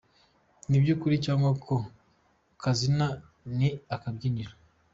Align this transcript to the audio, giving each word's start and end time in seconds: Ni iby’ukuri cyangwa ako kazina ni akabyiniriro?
Ni 0.67 0.75
iby’ukuri 0.79 1.15
cyangwa 1.25 1.47
ako 1.55 1.75
kazina 2.63 3.07
ni 3.57 3.69
akabyiniriro? 3.95 4.53